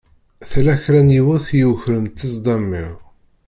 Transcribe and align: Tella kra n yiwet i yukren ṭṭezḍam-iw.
Tella 0.49 0.75
kra 0.83 1.01
n 1.07 1.09
yiwet 1.15 1.47
i 1.55 1.57
yukren 1.61 2.05
ṭṭezḍam-iw. 2.11 2.93